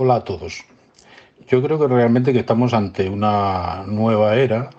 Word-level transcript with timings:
Hola 0.00 0.14
a 0.14 0.20
todos. 0.22 0.64
Yo 1.48 1.60
creo 1.60 1.76
que 1.76 1.88
realmente 1.88 2.32
que 2.32 2.38
estamos 2.38 2.72
ante 2.72 3.10
una 3.10 3.82
nueva 3.84 4.36
era 4.36 4.70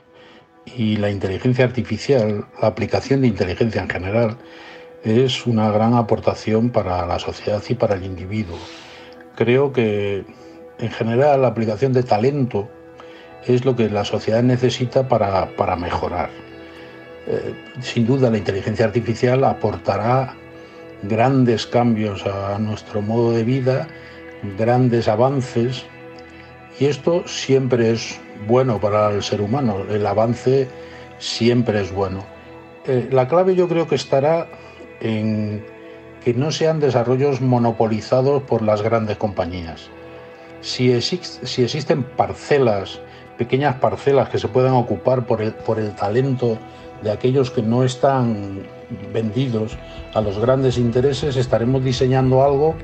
y 0.78 0.96
la 0.96 1.10
inteligencia 1.10 1.66
artificial, 1.66 2.46
la 2.62 2.70
aplicación 2.70 3.20
de 3.20 3.28
inteligencia 3.28 3.82
en 3.82 3.90
general, 3.90 4.38
es 5.04 5.46
una 5.46 5.72
gran 5.72 5.94
aportación 5.96 6.70
para 6.70 7.06
la 7.06 7.20
sociedad 7.20 7.62
y 7.68 7.74
para 7.74 7.96
el 7.96 8.06
individuo. 8.06 8.58
Creo 9.36 9.74
que 9.74 10.24
en 10.78 10.90
general 10.90 11.42
la 11.42 11.50
aplicación 11.50 11.92
de 11.92 12.04
talento 12.04 12.70
es 13.46 13.66
lo 13.66 13.76
que 13.76 13.90
la 13.90 14.06
sociedad 14.06 14.42
necesita 14.42 15.10
para, 15.10 15.54
para 15.58 15.76
mejorar. 15.76 16.30
Eh, 17.28 17.56
sin 17.82 18.08
duda 18.08 18.32
la 18.32 18.38
inteligencia 18.38 18.86
artificial 18.86 19.44
aportará 19.44 20.34
grandes 21.04 21.68
cambios 21.68 22.26
a 22.26 22.58
nuestro 22.58 23.02
modo 23.02 23.34
de 23.34 23.44
vida 23.44 23.86
grandes 24.58 25.08
avances 25.08 25.86
y 26.80 26.86
esto 26.86 27.28
siempre 27.28 27.92
es 27.92 28.20
bueno 28.48 28.80
para 28.80 29.12
el 29.12 29.22
ser 29.24 29.42
humano, 29.42 29.84
el 29.90 30.06
avance 30.06 30.68
siempre 31.18 31.82
es 31.82 31.92
bueno. 31.92 32.24
Eh, 32.86 33.10
la 33.12 33.28
clave 33.28 33.56
yo 33.56 33.68
creo 33.68 33.88
que 33.88 33.96
estará 33.96 34.48
en 35.02 35.66
que 36.24 36.34
no 36.34 36.52
sean 36.52 36.80
desarrollos 36.80 37.42
monopolizados 37.42 38.44
por 38.44 38.62
las 38.62 38.82
grandes 38.82 39.18
compañías. 39.18 39.90
Si, 40.62 41.00
si 41.02 41.64
existen 41.64 42.04
parcelas, 42.04 43.00
pequeñas 43.38 43.76
parcelas 43.76 44.30
que 44.30 44.38
se 44.38 44.50
puedan 44.50 44.74
ocupar 44.74 45.26
por 45.26 45.42
el, 45.42 45.54
por 45.54 45.80
el 45.80 45.96
talento 45.96 46.58
de 47.02 47.12
aquellos 47.12 47.52
que 47.52 47.62
no 47.62 47.84
están 47.84 48.64
vendidos 49.14 49.78
a 50.14 50.22
los 50.22 50.38
grandes 50.40 50.78
intereses, 50.78 51.38
estaremos 51.38 51.84
diseñando 51.84 52.44
algo 52.44 52.76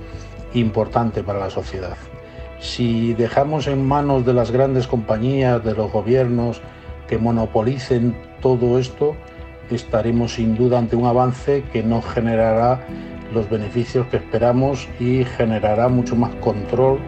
importante 0.56 1.24
para 1.24 1.40
la 1.40 1.50
sociedad. 1.50 1.98
Si 2.60 3.14
dejamos 3.14 3.68
en 3.68 3.86
manos 3.86 4.26
de 4.26 4.34
las 4.34 4.52
grandes 4.52 4.88
compañías, 4.88 5.64
de 5.64 5.76
los 5.76 5.92
gobiernos, 5.92 6.62
que 7.08 7.18
monopolicen 7.18 8.16
todo 8.42 8.80
esto, 8.80 9.16
estaremos 9.70 10.34
sin 10.34 10.56
duda 10.56 10.80
ante 10.80 10.96
un 10.96 11.06
avance 11.06 11.64
que 11.72 11.84
no 11.84 12.02
generará 12.02 12.86
los 13.34 13.50
beneficios 13.50 14.08
que 14.08 14.18
esperamos 14.18 14.88
y 15.00 15.24
generará 15.24 15.88
mucho 15.90 16.16
más 16.16 16.34
control 16.36 17.00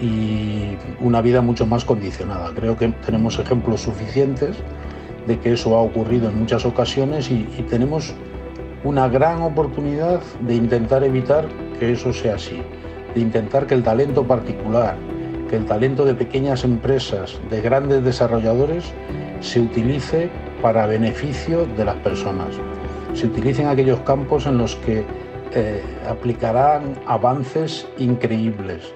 y 0.00 0.76
una 1.00 1.20
vida 1.22 1.40
mucho 1.40 1.66
más 1.66 1.84
condicionada. 1.84 2.52
Creo 2.54 2.76
que 2.76 2.88
tenemos 3.04 3.38
ejemplos 3.38 3.80
suficientes 3.80 4.56
de 5.26 5.38
que 5.38 5.52
eso 5.52 5.76
ha 5.76 5.80
ocurrido 5.80 6.28
en 6.28 6.38
muchas 6.38 6.64
ocasiones 6.64 7.30
y, 7.30 7.44
tenemos 7.68 8.14
una 8.84 9.08
gran 9.08 9.42
oportunidad 9.42 10.20
de 10.40 10.54
intentar 10.54 11.02
evitar 11.02 11.48
que 11.78 11.92
eso 11.92 12.12
sea 12.12 12.36
así, 12.36 12.60
de 13.14 13.20
intentar 13.20 13.66
que 13.66 13.74
el 13.74 13.82
talento 13.82 14.26
particular, 14.26 14.96
que 15.48 15.56
el 15.56 15.66
talento 15.66 16.04
de 16.04 16.14
pequeñas 16.14 16.64
empresas, 16.64 17.38
de 17.50 17.60
grandes 17.60 18.04
desarrolladores, 18.04 18.92
se 19.40 19.60
utilice 19.60 20.30
para 20.62 20.86
beneficio 20.86 21.66
de 21.76 21.84
las 21.84 21.96
personas, 21.96 22.54
se 23.14 23.26
utilicen 23.26 23.68
aquellos 23.68 24.00
campos 24.00 24.46
en 24.46 24.58
los 24.58 24.76
que 24.76 25.04
eh, 25.54 25.82
aplicarán 26.08 26.98
avances 27.06 27.86
increíbles. 27.98 28.92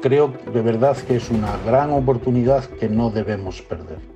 Creo 0.00 0.32
de 0.52 0.62
verdad 0.62 0.96
que 0.96 1.16
es 1.16 1.30
una 1.30 1.56
gran 1.64 1.92
oportunidad 1.92 2.64
que 2.64 2.88
no 2.88 3.10
debemos 3.10 3.62
perder. 3.62 4.13